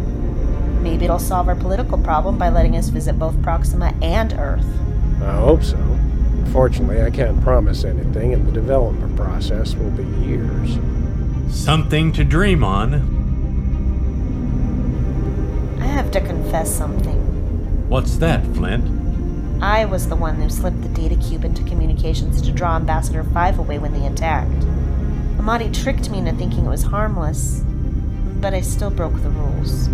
Maybe 0.82 1.06
it'll 1.06 1.20
solve 1.20 1.48
our 1.48 1.56
political 1.56 1.98
problem 1.98 2.38
by 2.38 2.50
letting 2.50 2.76
us 2.76 2.89
visit 2.89 3.20
both 3.20 3.41
Proxima 3.44 3.94
and 4.02 4.34
Earth. 4.34 4.65
I 5.22 5.36
hope 5.36 5.63
so. 5.63 5.78
Unfortunately, 5.78 7.02
I 7.02 7.12
can't 7.12 7.39
promise 7.41 7.84
anything, 7.84 8.34
and 8.34 8.48
the 8.48 8.52
development 8.52 9.15
process 9.15 9.76
will 9.76 9.91
be 9.91 10.04
years. 10.26 10.80
Something 11.50 12.12
to 12.13 12.24
dream 12.24 12.63
on. 12.63 12.96
I 15.80 15.86
have 15.86 16.12
to 16.12 16.20
confess 16.20 16.76
something. 16.76 17.20
What's 17.88 18.17
that, 18.17 18.44
Flint? 18.56 18.84
I 19.62 19.86
was 19.86 20.08
the 20.08 20.15
one 20.15 20.41
who 20.41 20.50
slipped 20.50 20.82
the 20.82 20.89
data 20.89 21.15
cube 21.15 21.46
into 21.46 21.63
communications 21.63 22.41
to 22.41 22.52
draw 22.52 22.76
Ambassador 22.76 23.24
5 23.24 23.60
away 23.60 23.78
when 23.78 23.94
they 23.94 24.08
attacked. 24.08 24.65
Amadi 25.38 25.70
tricked 25.70 26.10
me 26.10 26.17
into 26.17 26.34
thinking 26.34 26.65
it 26.65 26.70
was 26.70 26.84
harmless, 26.84 27.62
but 28.41 28.56
I 28.56 28.62
still 28.62 28.89
broke 28.89 29.22
the 29.22 29.30
rules. 29.30 29.88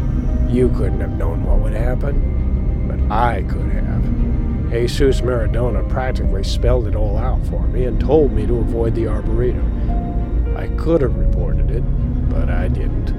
You 0.48 0.70
couldn't 0.70 1.02
have 1.02 1.18
known 1.18 1.44
what 1.44 1.60
would 1.60 1.74
happen, 1.74 2.88
but 2.88 3.14
I 3.14 3.44
could 3.44 3.72
have. 3.72 4.72
Jesus 4.72 5.22
Maradona 5.22 5.88
practically 5.90 6.44
spelled 6.44 6.88
it 6.88 6.96
all 6.96 7.18
out 7.18 7.46
for 7.48 7.68
me 7.68 7.86
and 7.86 8.00
told 8.00 8.32
me 8.32 8.46
to 8.46 8.58
avoid 8.58 8.96
the 8.96 9.08
Arboretum. 9.08 10.56
I 10.58 10.68
could 10.78 11.02
have 11.02 11.16
reported 11.16 11.72
it, 11.72 11.84
but 12.30 12.50
I 12.50 12.68
didn't. 12.68 13.12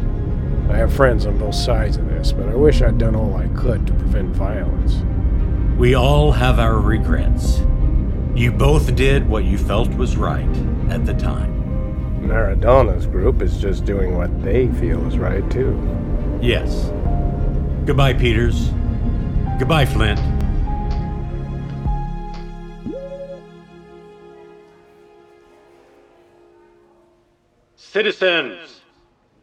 I 0.70 0.76
have 0.76 0.92
friends 0.92 1.26
on 1.26 1.38
both 1.38 1.54
sides 1.54 1.96
of 1.96 2.08
this, 2.08 2.32
but 2.32 2.48
I 2.48 2.54
wish 2.54 2.82
I'd 2.82 2.98
done 2.98 3.16
all 3.16 3.36
I 3.36 3.48
could 3.48 3.86
to 3.86 3.92
prevent 3.94 4.34
violence. 4.34 4.96
We 5.78 5.94
all 5.94 6.32
have 6.32 6.58
our 6.58 6.78
regrets. 6.78 7.60
You 8.34 8.52
both 8.52 8.94
did 8.94 9.28
what 9.28 9.44
you 9.44 9.56
felt 9.56 9.88
was 9.94 10.16
right 10.16 10.56
at 10.90 11.06
the 11.06 11.14
time. 11.14 11.54
Maradona's 12.20 13.06
group 13.06 13.40
is 13.40 13.58
just 13.58 13.84
doing 13.84 14.16
what 14.16 14.42
they 14.42 14.68
feel 14.68 15.06
is 15.06 15.16
right, 15.16 15.48
too. 15.50 15.78
Yes. 16.42 16.92
Goodbye, 17.88 18.12
Peters. 18.12 18.68
Goodbye, 19.58 19.86
Flint. 19.86 20.20
Citizens, 27.76 28.82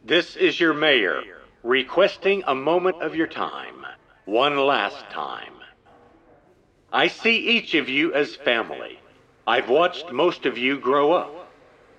this 0.05 0.35
is 0.35 0.59
your 0.59 0.75
mayor 0.75 1.23
requesting 1.63 2.43
a 2.45 2.53
moment 2.53 3.01
of 3.01 3.15
your 3.15 3.25
time, 3.25 3.83
one 4.25 4.59
last 4.59 5.09
time. 5.09 5.53
I 6.93 7.07
see 7.07 7.37
each 7.37 7.73
of 7.73 7.89
you 7.89 8.13
as 8.13 8.35
family. 8.35 8.99
I've 9.47 9.69
watched 9.69 10.11
most 10.11 10.45
of 10.45 10.55
you 10.55 10.77
grow 10.79 11.13
up. 11.13 11.51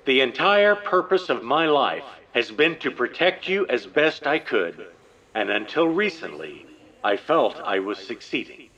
The 0.05 0.21
entire 0.21 0.77
purpose 0.77 1.29
of 1.29 1.43
my 1.43 1.67
life 1.67 2.05
has 2.37 2.53
been 2.53 2.79
to 2.79 2.93
protect 2.93 3.49
you 3.49 3.67
as 3.67 3.85
best 3.85 4.29
I 4.29 4.39
could, 4.39 4.87
and 5.37 5.51
until 5.51 5.87
recently, 5.87 6.65
I 7.05 7.19
felt 7.19 7.61
I 7.63 7.81
was 7.81 7.99
succeeding. 7.99 8.71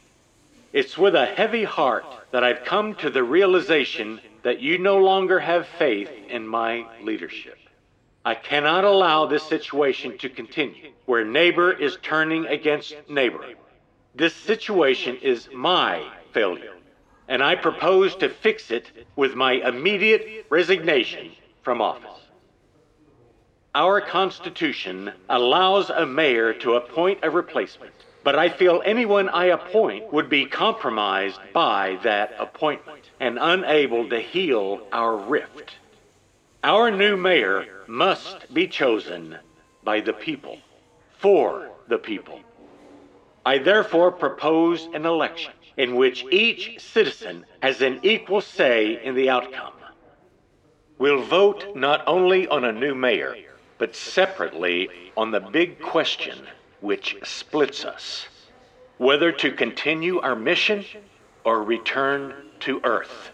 It's 0.72 0.98
with 0.98 1.14
a 1.14 1.24
heavy 1.24 1.62
heart 1.62 2.04
that 2.32 2.42
I've 2.42 2.64
come 2.64 2.96
to 2.96 3.10
the 3.10 3.22
realization 3.22 4.20
that 4.42 4.58
you 4.58 4.76
no 4.76 4.98
longer 4.98 5.38
have 5.38 5.68
faith 5.78 6.10
in 6.28 6.48
my 6.48 6.84
leadership. 7.00 7.56
I 8.24 8.34
cannot 8.34 8.82
allow 8.82 9.26
this 9.26 9.44
situation 9.44 10.18
to 10.18 10.28
continue, 10.28 10.90
where 11.06 11.24
neighbor 11.24 11.72
is 11.72 11.96
turning 12.02 12.44
against 12.46 12.92
neighbor. 13.08 13.44
This 14.16 14.34
situation 14.34 15.16
is 15.22 15.48
my 15.54 16.10
failure, 16.32 16.74
and 17.28 17.40
I 17.40 17.54
propose 17.54 18.16
to 18.16 18.28
fix 18.28 18.72
it 18.72 18.90
with 19.14 19.36
my 19.36 19.52
immediate 19.52 20.46
resignation 20.50 21.30
from 21.62 21.80
office. 21.80 22.27
Our 23.78 24.00
Constitution 24.00 25.12
allows 25.28 25.88
a 25.88 26.04
mayor 26.04 26.52
to 26.52 26.74
appoint 26.74 27.20
a 27.22 27.30
replacement, 27.30 27.94
but 28.24 28.34
I 28.34 28.48
feel 28.48 28.82
anyone 28.84 29.28
I 29.28 29.44
appoint 29.44 30.12
would 30.12 30.28
be 30.28 30.46
compromised 30.46 31.38
by 31.52 31.96
that 32.02 32.34
appointment 32.40 33.08
and 33.20 33.38
unable 33.40 34.08
to 34.08 34.18
heal 34.18 34.84
our 34.90 35.16
rift. 35.16 35.76
Our 36.64 36.90
new 36.90 37.16
mayor 37.16 37.84
must 37.86 38.52
be 38.52 38.66
chosen 38.66 39.38
by 39.84 40.00
the 40.00 40.12
people. 40.12 40.58
for 41.18 41.70
the 41.86 41.98
people. 41.98 42.40
I 43.46 43.58
therefore 43.58 44.10
propose 44.10 44.88
an 44.92 45.06
election 45.06 45.52
in 45.76 45.94
which 45.94 46.24
each 46.32 46.80
citizen 46.80 47.46
has 47.62 47.80
an 47.80 48.00
equal 48.02 48.40
say 48.40 49.00
in 49.04 49.14
the 49.14 49.30
outcome. 49.30 49.74
We'll 50.98 51.22
vote 51.22 51.76
not 51.76 52.02
only 52.08 52.48
on 52.48 52.64
a 52.64 52.72
new 52.72 52.96
mayor, 52.96 53.36
but 53.78 53.94
separately 53.94 54.88
on 55.16 55.30
the 55.30 55.40
big 55.40 55.80
question 55.80 56.46
which 56.80 57.16
splits 57.22 57.84
us 57.84 58.26
whether 58.98 59.30
to 59.30 59.52
continue 59.52 60.20
our 60.20 60.34
mission 60.34 60.84
or 61.44 61.62
return 61.62 62.34
to 62.60 62.80
Earth. 62.84 63.30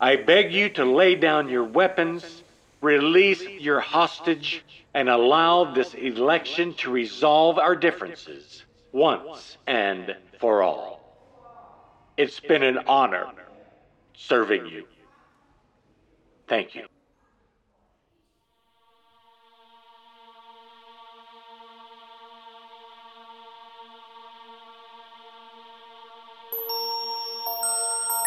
I 0.00 0.16
beg 0.16 0.52
you 0.52 0.70
to 0.70 0.84
lay 0.84 1.14
down 1.14 1.48
your 1.48 1.64
weapons, 1.64 2.42
release 2.80 3.42
your 3.42 3.80
hostage, 3.80 4.64
and 4.94 5.08
allow 5.08 5.72
this 5.74 5.94
election 5.94 6.74
to 6.74 6.90
resolve 6.90 7.58
our 7.58 7.76
differences 7.76 8.64
once 8.92 9.58
and 9.66 10.16
for 10.40 10.62
all. 10.62 11.00
It's 12.16 12.40
been 12.40 12.62
an 12.62 12.78
honor 12.86 13.26
serving 14.14 14.66
you. 14.66 14.86
Thank 16.48 16.74
you. 16.74 16.86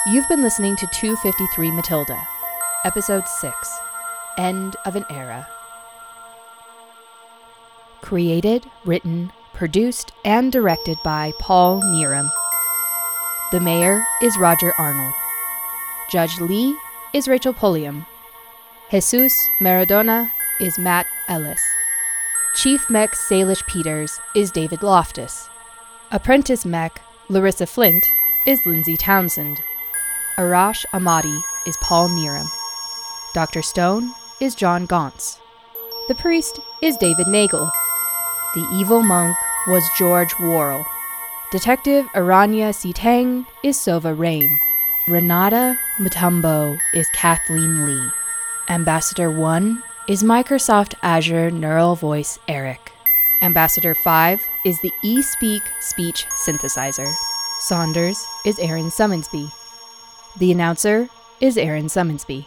You've 0.08 0.30
been 0.30 0.42
listening 0.42 0.78
to 0.78 0.88
253 0.88 1.72
Matilda, 1.72 2.18
Episode 2.86 3.28
6 3.28 3.80
End 4.38 4.78
of 4.86 4.96
an 4.96 5.04
Era. 5.10 5.46
Created, 8.02 8.66
written, 8.86 9.34
produced, 9.54 10.14
and 10.24 10.54
directed 10.54 10.98
by 11.04 11.34
Paul 11.38 11.82
Neeram. 11.82 12.32
The 13.52 13.60
mayor 13.60 14.02
is 14.24 14.38
Roger 14.38 14.74
Arnold. 14.80 15.14
Judge 16.10 16.40
Lee 16.40 16.78
is 17.14 17.28
Rachel 17.28 17.54
Pulliam. 17.54 18.06
Jesus 18.90 19.50
Maradona 19.60 20.32
is 20.62 20.80
Matt 20.80 21.08
Ellis. 21.28 21.62
Chief 22.56 22.90
Mech 22.90 23.12
Salish 23.12 23.68
Peters 23.68 24.22
is 24.34 24.50
David 24.50 24.82
Loftus. 24.82 25.50
Apprentice 26.10 26.66
Mech 26.66 27.02
Larissa 27.28 27.68
Flint 27.68 28.06
is 28.48 28.66
Lindsay 28.66 28.96
Townsend. 28.96 29.62
Arash 30.40 30.86
Ahmadi 30.94 31.44
is 31.68 31.76
Paul 31.82 32.08
Neeram. 32.08 32.50
Dr. 33.34 33.62
Stone 33.62 34.14
is 34.40 34.56
John 34.56 34.86
Gauntz. 34.86 35.38
The 36.08 36.16
priest 36.16 36.62
is 36.82 36.96
David 36.96 37.28
Nagel. 37.28 37.70
The 38.56 38.66
evil 38.72 39.04
monk 39.04 39.36
was 39.68 39.84
George 39.98 40.34
Worrell. 40.40 40.86
Detective 41.52 42.06
Aranya 42.16 42.72
Sitang 42.72 43.48
is 43.64 43.76
Sova 43.76 44.18
Rain. 44.18 44.58
Renata 45.10 45.78
Mutombo 45.98 46.78
is 46.94 47.10
Kathleen 47.14 47.86
Lee. 47.86 48.10
Ambassador 48.70 49.30
1 49.30 49.84
is 50.08 50.24
Microsoft 50.24 50.94
Azure 51.04 51.52
Neural 51.52 51.98
Voice 51.98 52.40
Eric. 52.48 52.94
Ambassador 53.42 53.94
5 53.94 54.42
is 54.64 54.80
the 54.80 54.94
eSpeak 55.04 55.64
speech 55.82 56.26
synthesizer. 56.48 57.14
Saunders 57.60 58.26
is 58.46 58.58
Aaron 58.60 58.86
Summonsby. 58.86 59.52
The 60.38 60.52
announcer 60.52 61.10
is 61.42 61.58
Aaron 61.58 61.88
Summonsby. 61.88 62.46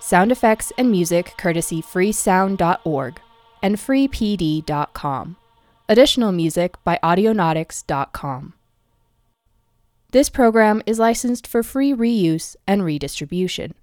Sound 0.00 0.30
effects 0.30 0.72
and 0.78 0.90
music 0.90 1.34
courtesy 1.36 1.82
freesound.org 1.82 3.20
and 3.62 3.76
freepd.com. 3.76 5.36
Additional 5.88 6.32
music 6.32 6.76
by 6.84 6.98
audionautix.com. 7.02 8.54
This 10.10 10.30
program 10.30 10.82
is 10.86 10.98
licensed 10.98 11.46
for 11.46 11.62
free 11.62 11.92
reuse 11.92 12.56
and 12.66 12.84
redistribution. 12.84 13.74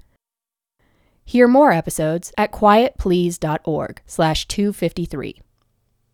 Hear 1.23 1.47
more 1.47 1.71
episodes 1.71 2.31
at 2.37 2.51
quietplease.org 2.51 4.01
slash 4.05 4.47
253. 4.47 5.41